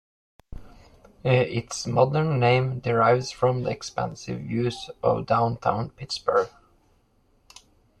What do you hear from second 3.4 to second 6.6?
the expansive views of downtown Pittsburgh.